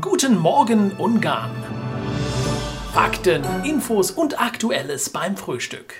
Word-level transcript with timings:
Guten 0.00 0.38
Morgen 0.38 0.92
Ungarn. 0.92 1.50
Fakten, 2.94 3.44
Infos 3.62 4.10
und 4.10 4.40
Aktuelles 4.40 5.10
beim 5.10 5.36
Frühstück. 5.36 5.92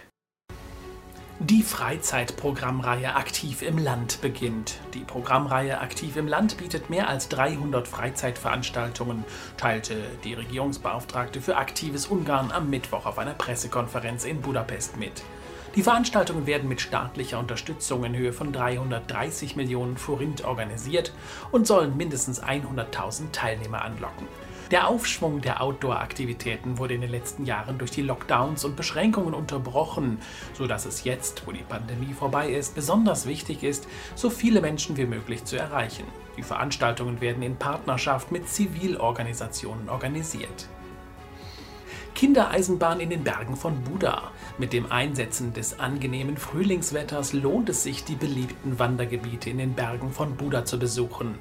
Die 1.41 1.63
Freizeitprogrammreihe 1.63 3.15
Aktiv 3.15 3.61
im 3.61 3.77
Land 3.77 4.23
beginnt. 4.23 4.79
Die 4.95 5.05
Programmreihe 5.05 5.79
Aktiv 5.83 6.17
im 6.17 6.27
Land 6.27 6.57
bietet 6.57 6.89
mehr 6.89 7.07
als 7.07 7.29
300 7.29 7.87
Freizeitveranstaltungen, 7.87 9.27
teilte 9.59 9.97
die 10.25 10.33
Regierungsbeauftragte 10.33 11.43
für 11.43 11.59
aktives 11.59 12.07
Ungarn 12.07 12.51
am 12.51 12.71
Mittwoch 12.71 13.05
auf 13.05 13.19
einer 13.19 13.35
Pressekonferenz 13.35 14.25
in 14.25 14.41
Budapest 14.41 14.97
mit. 14.97 15.23
Die 15.75 15.83
Veranstaltungen 15.83 16.47
werden 16.47 16.69
mit 16.69 16.83
staatlicher 16.83 17.39
Unterstützung 17.39 18.05
in 18.05 18.15
Höhe 18.15 18.35
von 18.35 18.53
330 18.53 19.57
Millionen 19.57 19.97
Forint 19.97 20.45
organisiert 20.45 21.15
und 21.51 21.67
sollen 21.67 21.97
mindestens 21.97 22.43
100.000 22.43 23.33
Teilnehmer 23.33 23.83
anlocken. 23.83 24.29
Der 24.71 24.89
Aufschwung 24.89 25.41
der 25.41 25.63
Outdoor-Aktivitäten 25.63 26.77
wurde 26.77 26.95
in 26.95 27.01
den 27.01 27.11
letzten 27.11 27.47
Jahren 27.47 27.79
durch 27.79 27.91
die 27.91 28.03
Lockdowns 28.03 28.67
und 28.67 28.77
Beschränkungen 28.77 29.33
unterbrochen, 29.33 30.19
sodass 30.53 30.85
es 30.85 31.05
jetzt, 31.05 31.47
wo 31.47 31.53
die 31.53 31.63
Pandemie 31.63 32.13
vorbei 32.13 32.51
ist, 32.51 32.75
besonders 32.75 33.27
wichtig 33.27 33.63
ist, 33.63 33.89
so 34.15 34.29
viele 34.29 34.61
Menschen 34.61 34.99
wie 34.99 35.07
möglich 35.07 35.45
zu 35.45 35.57
erreichen. 35.57 36.05
Die 36.37 36.43
Veranstaltungen 36.43 37.23
werden 37.23 37.43
in 37.43 37.57
Partnerschaft 37.57 38.31
mit 38.31 38.47
Zivilorganisationen 38.47 39.89
organisiert. 39.89 40.69
Kindereisenbahn 42.15 43.01
in 43.01 43.11
den 43.11 43.25
Bergen 43.25 43.57
von 43.57 43.83
Buda. 43.83 44.31
Mit 44.59 44.73
dem 44.73 44.91
Einsetzen 44.91 45.53
des 45.53 45.81
angenehmen 45.81 46.37
Frühlingswetters 46.37 47.33
lohnt 47.33 47.69
es 47.69 47.83
sich, 47.83 48.05
die 48.05 48.15
beliebten 48.15 48.79
Wandergebiete 48.79 49.51
in 49.51 49.59
den 49.59 49.75
Bergen 49.75 50.13
von 50.13 50.37
Buda 50.37 50.65
zu 50.65 50.79
besuchen. 50.79 51.39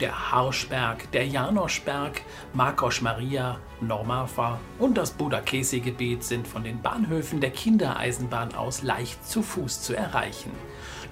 Der 0.00 0.32
Harschberg, 0.32 1.10
der 1.12 1.26
Janoschberg, 1.26 2.22
Markos 2.52 3.00
Maria, 3.00 3.58
Normafa 3.80 4.60
und 4.78 4.96
das 4.96 5.10
Buda-Kesi-Gebiet 5.12 6.24
sind 6.24 6.48
von 6.48 6.64
den 6.64 6.80
Bahnhöfen 6.80 7.40
der 7.40 7.50
Kindereisenbahn 7.50 8.54
aus 8.54 8.82
leicht 8.82 9.26
zu 9.28 9.42
Fuß 9.42 9.82
zu 9.82 9.94
erreichen. 9.94 10.50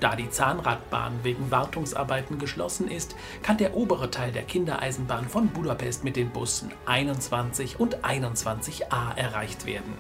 Da 0.03 0.17
die 0.17 0.29
Zahnradbahn 0.29 1.21
wegen 1.23 1.53
Wartungsarbeiten 1.53 2.41
geschlossen 2.41 2.91
ist, 2.91 3.15
kann 3.45 3.57
der 3.57 3.77
obere 3.77 4.11
Teil 4.11 4.33
der 4.33 4.43
Kindereisenbahn 4.43 5.29
von 5.29 5.47
Budapest 5.47 6.03
mit 6.03 6.17
den 6.17 6.31
Bussen 6.31 6.73
21 6.87 7.79
und 7.79 8.05
21a 8.05 9.17
erreicht 9.17 9.65
werden. 9.65 9.95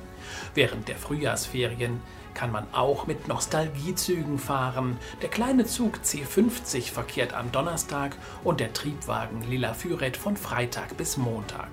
Während 0.57 0.89
der 0.89 0.97
Frühjahrsferien 0.97 2.01
kann 2.35 2.51
man 2.51 2.67
auch 2.73 3.07
mit 3.07 3.29
Nostalgiezügen 3.29 4.41
fahren. 4.41 4.97
Der 5.23 5.29
kleine 5.29 5.67
Zug 5.67 6.01
C50 6.03 6.91
verkehrt 6.91 7.33
am 7.33 7.53
Donnerstag 7.53 8.17
und 8.43 8.59
der 8.59 8.73
Triebwagen 8.73 9.49
Lila 9.49 9.73
Füret 9.73 10.17
von 10.17 10.37
Freitag 10.37 10.97
bis 10.97 11.17
Montag. 11.17 11.71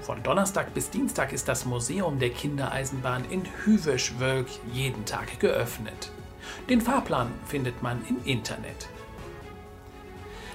Von 0.00 0.20
Donnerstag 0.24 0.74
bis 0.74 0.90
Dienstag 0.90 1.32
ist 1.32 1.46
das 1.46 1.64
Museum 1.64 2.18
der 2.18 2.30
Kindereisenbahn 2.30 3.24
in 3.30 3.44
Hüvesch-Wölk 3.64 4.48
jeden 4.72 5.04
Tag 5.04 5.38
geöffnet. 5.38 6.10
Den 6.68 6.80
Fahrplan 6.80 7.30
findet 7.46 7.82
man 7.82 8.04
im 8.08 8.16
Internet. 8.24 8.88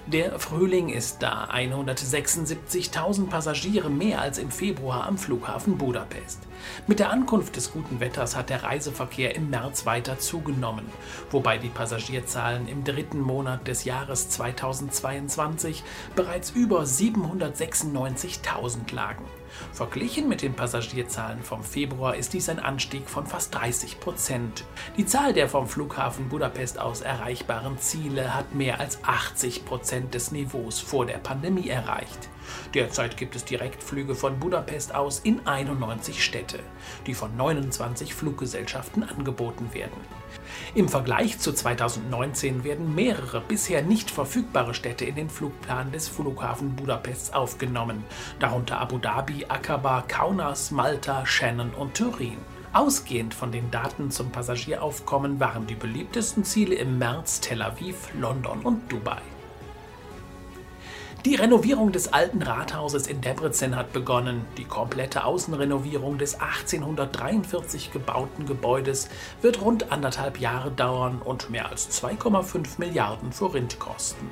Der 0.06 0.38
Frühling 0.38 0.90
ist 0.90 1.24
da. 1.24 1.48
176.000 1.50 3.30
Passagiere 3.30 3.90
mehr 3.90 4.20
als 4.20 4.38
im 4.38 4.52
Februar 4.52 5.08
am 5.08 5.18
Flughafen 5.18 5.78
Budapest. 5.78 6.40
Mit 6.88 7.00
der 7.00 7.10
Ankunft 7.10 7.56
des 7.56 7.72
guten 7.72 8.02
Wetters 8.02 8.36
hat 8.36 8.50
der 8.50 8.64
Reiseverkehr 8.64 9.34
im 9.34 9.50
März 9.50 9.86
weiter 9.86 10.20
zugenommen, 10.20 10.88
wobei 11.32 11.58
die 11.58 11.70
Passagierzahlen 11.70 12.68
im 12.68 12.84
dritten 12.84 13.22
Monat 13.22 13.66
des 13.66 13.86
Jahres 13.86 14.28
2022 14.28 15.86
bereits 16.18 16.52
über 16.52 16.82
796.000 16.82 18.94
lagen. 18.94 19.24
Verglichen 19.72 20.28
mit 20.28 20.42
den 20.42 20.54
Passagierzahlen 20.54 21.44
vom 21.44 21.64
Februar 21.64 22.16
ist 22.16 22.34
dies 22.34 22.50
ein 22.50 22.60
Anstieg 22.60 23.10
von 23.10 23.26
fast 23.26 23.54
30 23.56 24.00
Prozent. 24.00 24.66
Die 24.98 25.06
Zahl 25.06 25.34
der 25.34 25.50
vom 25.50 25.68
Flughafen 25.68 26.30
Budapest 26.30 26.80
aus 26.80 27.02
erreichbaren 27.02 27.78
Ziele 27.78 28.34
hat 28.34 28.54
mehr 28.56 28.80
als 28.80 29.04
80 29.04 29.66
Prozent 29.66 30.14
des 30.14 30.32
Niveaus 30.32 30.80
vor 30.80 31.06
der 31.06 31.18
Pandemie 31.18 31.70
erreicht. 31.70 32.30
Derzeit 32.74 33.18
gibt 33.18 33.36
es 33.36 33.46
Direktflüge 33.46 34.16
von 34.16 34.40
Budapest 34.40 34.94
aus 34.94 35.20
in 35.20 35.46
91 35.46 36.24
Städte, 36.24 36.60
die 37.08 37.14
von 37.14 37.36
29 37.36 38.14
Fluggesellschaften 38.14 39.04
angeboten 39.04 39.74
werden. 39.74 39.98
Im 40.76 40.90
Vergleich 40.90 41.40
zu 41.40 41.54
2019 41.54 42.64
werden 42.64 42.96
mehrere 42.96 43.42
bisher 43.42 43.84
nicht 43.84 44.10
verfügbare 44.10 44.74
Städte 44.74 45.06
in 45.06 45.16
den 45.16 45.30
Flugplan 45.30 45.92
des 45.92 46.08
Flughafen 46.08 46.76
Budapests 46.76 47.32
aufgenommen, 47.32 48.04
darunter 48.40 48.80
Abu 48.80 48.98
Dhabi, 48.98 49.43
Aqaba, 49.50 50.04
Kaunas, 50.08 50.72
Malta, 50.72 51.26
Shannon 51.26 51.72
und 51.72 51.96
Turin. 51.96 52.38
Ausgehend 52.74 53.34
von 53.34 53.52
den 53.52 53.70
Daten 53.70 54.10
zum 54.10 54.32
Passagieraufkommen 54.32 55.40
waren 55.40 55.68
die 55.68 55.76
beliebtesten 55.76 56.44
Ziele 56.44 56.76
im 56.76 56.98
März 56.98 57.40
Tel 57.40 57.62
Aviv, 57.62 58.10
London 58.20 58.62
und 58.62 58.92
Dubai. 58.92 59.22
Die 61.26 61.36
Renovierung 61.36 61.94
des 61.94 62.12
alten 62.12 62.42
Rathauses 62.42 63.08
in 63.08 63.22
Debrecen 63.22 63.78
hat 63.78 63.94
begonnen. 63.94 64.46
Die 64.58 64.66
komplette 64.66 65.24
Außenrenovierung 65.24 66.18
des 66.18 66.42
1843 66.42 67.94
gebauten 67.94 68.46
Gebäudes 68.46 69.08
wird 69.42 69.62
rund 69.62 69.92
anderthalb 69.94 70.38
Jahre 70.38 70.70
dauern 70.70 71.22
und 71.24 71.50
mehr 71.50 71.70
als 71.70 71.90
2,5 72.04 72.78
Milliarden 72.78 73.32
Forint 73.32 73.80
kosten. 73.80 74.30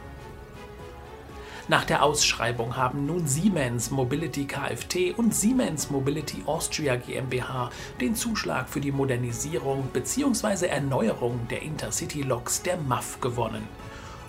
Nach 1.72 1.86
der 1.86 2.04
Ausschreibung 2.04 2.76
haben 2.76 3.06
nun 3.06 3.28
Siemens 3.28 3.92
Mobility 3.92 4.44
Kft 4.44 5.18
und 5.18 5.34
Siemens 5.34 5.90
Mobility 5.90 6.44
Austria 6.46 6.98
GmbH 6.98 7.70
den 8.02 8.14
Zuschlag 8.14 8.68
für 8.68 8.82
die 8.82 8.92
Modernisierung 8.92 9.88
bzw. 9.94 10.66
Erneuerung 10.66 11.48
der 11.50 11.62
Intercity-Loks 11.62 12.64
der 12.64 12.76
MAF 12.76 13.22
gewonnen. 13.22 13.66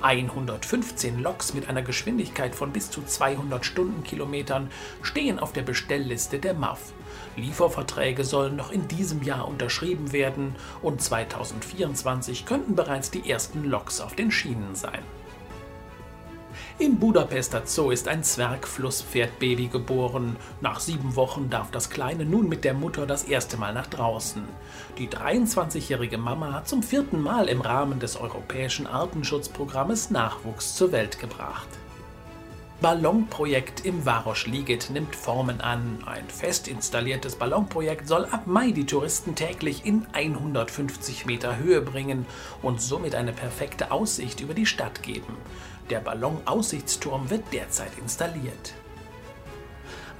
115 0.02 1.20
Loks 1.20 1.52
mit 1.52 1.68
einer 1.68 1.82
Geschwindigkeit 1.82 2.54
von 2.54 2.70
bis 2.72 2.92
zu 2.92 3.02
200 3.02 3.64
Stundenkilometern 3.64 4.70
stehen 5.02 5.40
auf 5.40 5.52
der 5.52 5.62
Bestellliste 5.62 6.38
der 6.38 6.54
MAF. 6.54 6.92
Lieferverträge 7.34 8.22
sollen 8.22 8.54
noch 8.54 8.70
in 8.70 8.86
diesem 8.86 9.24
Jahr 9.24 9.48
unterschrieben 9.48 10.12
werden 10.12 10.54
und 10.80 11.02
2024 11.02 12.46
könnten 12.46 12.76
bereits 12.76 13.10
die 13.10 13.28
ersten 13.28 13.64
Loks 13.64 14.00
auf 14.00 14.14
den 14.14 14.30
Schienen 14.30 14.76
sein. 14.76 15.02
Im 16.78 16.98
Budapester 16.98 17.62
Zoo 17.66 17.90
ist 17.90 18.08
ein 18.08 18.24
Zwergflusspferdbaby 18.24 19.68
geboren. 19.68 20.36
Nach 20.62 20.80
sieben 20.80 21.16
Wochen 21.16 21.50
darf 21.50 21.70
das 21.70 21.90
Kleine 21.90 22.24
nun 22.24 22.48
mit 22.48 22.64
der 22.64 22.72
Mutter 22.72 23.06
das 23.06 23.24
erste 23.24 23.58
Mal 23.58 23.74
nach 23.74 23.86
draußen. 23.86 24.42
Die 24.96 25.08
23-jährige 25.08 26.16
Mama 26.16 26.54
hat 26.54 26.68
zum 26.68 26.82
vierten 26.82 27.20
Mal 27.20 27.48
im 27.48 27.60
Rahmen 27.60 28.00
des 28.00 28.16
europäischen 28.16 28.86
Artenschutzprogrammes 28.86 30.10
Nachwuchs 30.10 30.74
zur 30.74 30.92
Welt 30.92 31.18
gebracht. 31.18 31.68
Ballonprojekt 32.82 33.86
im 33.86 34.04
Varosch 34.04 34.48
Liget 34.48 34.90
nimmt 34.90 35.14
Formen 35.14 35.60
an. 35.60 35.98
Ein 36.04 36.28
fest 36.28 36.66
installiertes 36.66 37.36
Ballonprojekt 37.36 38.08
soll 38.08 38.24
ab 38.24 38.48
Mai 38.48 38.72
die 38.72 38.86
Touristen 38.86 39.36
täglich 39.36 39.86
in 39.86 40.04
150 40.12 41.26
Meter 41.26 41.58
Höhe 41.58 41.80
bringen 41.80 42.26
und 42.60 42.80
somit 42.80 43.14
eine 43.14 43.32
perfekte 43.32 43.92
Aussicht 43.92 44.40
über 44.40 44.54
die 44.54 44.66
Stadt 44.66 45.04
geben. 45.04 45.36
Der 45.92 46.00
Ballonaussichtsturm 46.00 47.28
wird 47.28 47.44
derzeit 47.52 47.90
installiert. 47.98 48.72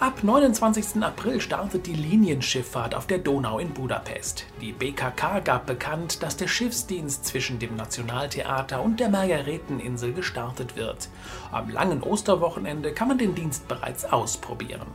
Ab 0.01 0.23
29. 0.23 1.03
April 1.03 1.41
startet 1.41 1.87
die 1.87 1.95
Linienschifffahrt 1.95 2.95
auf 2.95 3.07
der 3.07 3.17
Donau 3.17 3.59
in 3.59 3.73
Budapest. 3.73 4.45
Die 4.61 4.73
BKK 4.73 5.41
gab 5.41 5.65
bekannt, 5.65 6.23
dass 6.23 6.37
der 6.37 6.47
Schiffsdienst 6.47 7.25
zwischen 7.25 7.59
dem 7.59 7.75
Nationaltheater 7.75 8.83
und 8.83 9.01
der 9.01 9.09
Margareteninsel 9.09 10.13
gestartet 10.13 10.77
wird. 10.77 11.09
Am 11.51 11.71
langen 11.71 12.03
Osterwochenende 12.03 12.93
kann 12.93 13.09
man 13.09 13.17
den 13.17 13.35
Dienst 13.35 13.67
bereits 13.67 14.05
ausprobieren. 14.05 14.89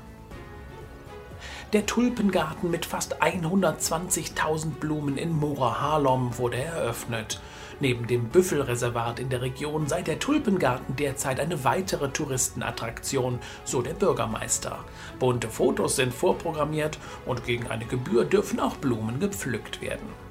Der 1.78 1.86
Tulpengarten 1.86 2.72
mit 2.72 2.88
fast 2.88 3.22
120.000 3.22 4.80
Blumen 4.80 5.16
in 5.16 5.32
Mora 5.32 5.80
Harlem 5.80 6.36
wurde 6.40 6.58
eröffnet. 6.58 7.40
Neben 7.80 8.08
dem 8.08 8.30
Büffelreservat 8.30 9.20
in 9.20 9.30
der 9.30 9.44
Region 9.44 9.86
sei 9.86 10.02
der 10.02 10.18
Tulpengarten 10.18 10.96
derzeit 10.96 11.40
eine 11.40 11.64
weitere 11.64 12.10
Touristenattraktion, 12.10 13.38
so 13.64 13.84
der 13.84 13.94
Bürgermeister. 13.94 14.80
Bunte 15.20 15.50
Fotos 15.50 15.98
sind 15.98 16.16
vorprogrammiert 16.16 16.98
und 17.28 17.46
gegen 17.46 17.68
eine 17.68 17.86
Gebühr 17.86 18.26
dürfen 18.26 18.60
auch 18.60 18.78
Blumen 18.78 19.20
gepflückt 19.20 19.80
werden. 19.80 20.27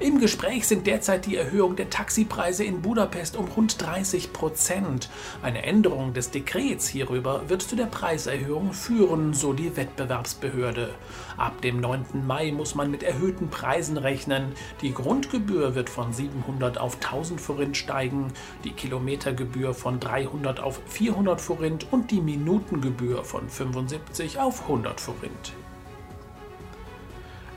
Im 0.00 0.18
Gespräch 0.18 0.66
sind 0.66 0.86
derzeit 0.86 1.26
die 1.26 1.36
Erhöhung 1.36 1.76
der 1.76 1.90
Taxipreise 1.90 2.64
in 2.64 2.80
Budapest 2.80 3.36
um 3.36 3.44
rund 3.48 3.82
30 3.82 4.32
Prozent. 4.32 5.10
Eine 5.42 5.62
Änderung 5.62 6.14
des 6.14 6.30
Dekrets 6.30 6.88
hierüber 6.88 7.42
wird 7.48 7.60
zu 7.60 7.76
der 7.76 7.84
Preiserhöhung 7.84 8.72
führen, 8.72 9.34
so 9.34 9.52
die 9.52 9.76
Wettbewerbsbehörde. 9.76 10.94
Ab 11.36 11.60
dem 11.60 11.82
9. 11.82 12.26
Mai 12.26 12.50
muss 12.50 12.74
man 12.74 12.90
mit 12.90 13.02
erhöhten 13.02 13.50
Preisen 13.50 13.98
rechnen. 13.98 14.52
Die 14.80 14.94
Grundgebühr 14.94 15.74
wird 15.74 15.90
von 15.90 16.14
700 16.14 16.78
auf 16.78 16.94
1000 16.94 17.38
Forint 17.38 17.76
steigen, 17.76 18.32
die 18.64 18.72
Kilometergebühr 18.72 19.74
von 19.74 20.00
300 20.00 20.60
auf 20.60 20.80
400 20.86 21.42
Forint 21.42 21.92
und 21.92 22.10
die 22.10 22.22
Minutengebühr 22.22 23.22
von 23.22 23.50
75 23.50 24.38
auf 24.38 24.62
100 24.62 24.98
Forint. 24.98 25.52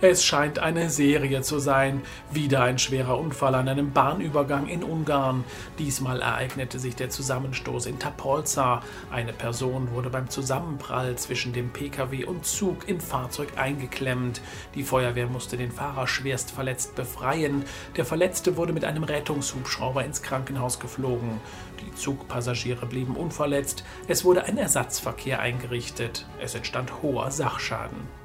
Es 0.06 0.26
scheint 0.26 0.60
eine 0.60 0.90
Serie 0.90 1.44
zu 1.44 1.60
sein. 1.60 2.02
Wieder 2.30 2.62
ein 2.62 2.78
schwerer 2.78 3.18
Unfall 3.18 3.56
an 3.56 3.70
einem 3.70 3.94
Bahnübergang 3.94 4.68
in 4.68 4.84
Ungarn. 4.84 5.46
Diesmal 5.80 6.22
ereignete 6.22 6.78
sich 6.78 6.98
der 6.98 7.10
Zusammenstoß 7.10 7.86
in 7.86 8.00
Tapolza. 8.00 8.84
Eine 9.10 9.32
Person 9.32 9.92
wurde 9.94 10.10
beim 10.10 10.30
Zusammenprall 10.30 11.16
zwischen 11.16 11.54
dem 11.54 11.70
Pkw 11.70 12.26
und 12.26 12.46
Zug 12.46 12.90
im 12.90 13.00
Fahrzeug 13.00 13.54
eingeklemmt. 13.56 14.42
Die 14.76 14.84
Feuerwehr 14.84 15.28
musste 15.28 15.56
den 15.56 15.72
Fahrer 15.72 16.06
schwerst 16.06 16.52
verletzt 16.52 16.96
befreien. 16.96 17.64
Der 17.96 18.04
Verletzte 18.04 18.58
wurde 18.58 18.74
mit 18.74 18.84
einem 18.84 19.06
Rettungshubschrauber 19.06 20.04
ins 20.04 20.22
Krankenhaus 20.22 20.82
geflogen. 20.82 21.40
Die 21.80 21.96
Zugpassagiere 21.96 22.88
blieben 22.88 23.16
unverletzt. 23.16 23.86
Es 24.10 24.26
wurde 24.26 24.44
ein 24.44 24.58
Ersatzverkehr 24.58 25.40
eingerichtet. 25.40 26.28
Es 26.42 26.56
entstand 26.56 27.02
hoher 27.02 27.32
Sachschaden. 27.32 28.23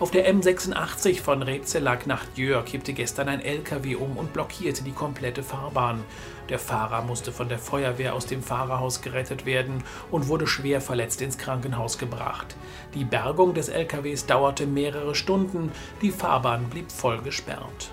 Auf 0.00 0.12
der 0.12 0.32
M86 0.32 1.20
von 1.20 1.42
Rebzelag 1.42 2.06
nach 2.06 2.24
Djör 2.36 2.64
kippte 2.64 2.92
gestern 2.92 3.28
ein 3.28 3.40
LKW 3.40 3.96
um 3.96 4.16
und 4.16 4.32
blockierte 4.32 4.84
die 4.84 4.92
komplette 4.92 5.42
Fahrbahn. 5.42 6.04
Der 6.48 6.60
Fahrer 6.60 7.02
musste 7.02 7.32
von 7.32 7.48
der 7.48 7.58
Feuerwehr 7.58 8.14
aus 8.14 8.24
dem 8.24 8.40
Fahrerhaus 8.40 9.02
gerettet 9.02 9.44
werden 9.44 9.82
und 10.12 10.28
wurde 10.28 10.46
schwer 10.46 10.80
verletzt 10.80 11.20
ins 11.20 11.36
Krankenhaus 11.36 11.98
gebracht. 11.98 12.54
Die 12.94 13.04
Bergung 13.04 13.54
des 13.54 13.70
LKWs 13.70 14.26
dauerte 14.26 14.68
mehrere 14.68 15.16
Stunden, 15.16 15.72
die 16.00 16.12
Fahrbahn 16.12 16.70
blieb 16.70 16.92
voll 16.92 17.18
gesperrt. 17.18 17.90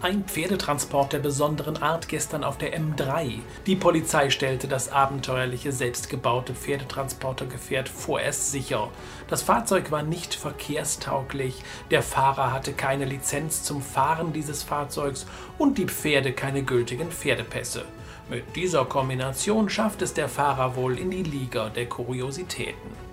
Ein 0.00 0.22
Pferdetransport 0.22 1.12
der 1.12 1.18
besonderen 1.18 1.82
Art 1.82 2.06
gestern 2.06 2.44
auf 2.44 2.56
der 2.56 2.72
M3. 2.78 3.40
Die 3.66 3.74
Polizei 3.74 4.30
stellte 4.30 4.68
das 4.68 4.92
abenteuerliche 4.92 5.72
selbstgebaute 5.72 6.54
Pferdetransportergefährt 6.54 7.88
vorerst 7.88 8.52
sicher. 8.52 8.90
Das 9.26 9.42
Fahrzeug 9.42 9.90
war 9.90 10.04
nicht 10.04 10.36
verkehrstauglich, 10.36 11.64
der 11.90 12.04
Fahrer 12.04 12.52
hatte 12.52 12.74
keine 12.74 13.06
Lizenz 13.06 13.64
zum 13.64 13.82
Fahren 13.82 14.32
dieses 14.32 14.62
Fahrzeugs 14.62 15.26
und 15.58 15.78
die 15.78 15.86
Pferde 15.86 16.32
keine 16.32 16.62
gültigen 16.62 17.10
Pferdepässe. 17.10 17.84
Mit 18.30 18.54
dieser 18.54 18.84
Kombination 18.84 19.68
schafft 19.68 20.00
es 20.02 20.14
der 20.14 20.28
Fahrer 20.28 20.76
wohl 20.76 20.96
in 20.96 21.10
die 21.10 21.24
Liga 21.24 21.70
der 21.70 21.88
Kuriositäten. 21.88 23.07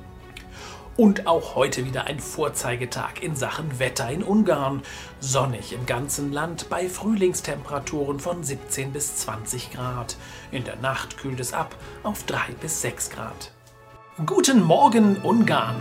Und 0.98 1.28
auch 1.28 1.56
heute 1.56 1.86
wieder 1.86 2.06
ein 2.06 2.22
Vorzeigetag 2.22 3.22
in 3.22 3.36
Sachen 3.36 3.80
Wetter 3.80 4.10
in 4.10 4.24
Ungarn. 4.24 4.82
Sonnig 5.20 5.74
im 5.74 5.86
ganzen 5.86 6.32
Land 6.32 6.70
bei 6.70 6.88
Frühlingstemperaturen 6.88 8.20
von 8.20 8.44
17 8.44 8.94
bis 8.94 9.18
20 9.18 9.72
Grad. 9.72 10.16
In 10.52 10.64
der 10.64 10.78
Nacht 10.78 11.18
kühlt 11.18 11.42
es 11.42 11.52
ab 11.52 11.76
auf 12.04 12.24
3 12.24 12.54
bis 12.62 12.82
6 12.82 13.10
Grad. 13.10 13.52
Guten 14.26 14.64
Morgen 14.64 15.18
Ungarn! 15.18 15.76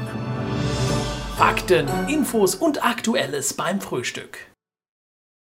Fakten, 1.36 1.88
Infos 2.08 2.56
und 2.56 2.84
Aktuelles 2.84 3.54
beim 3.54 3.80
Frühstück. 3.80 4.38